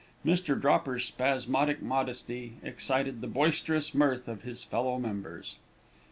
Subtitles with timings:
[0.25, 0.59] Mr.
[0.59, 5.57] Dropper's spasmodic modesty excited the boisterous mirth of his fellow members.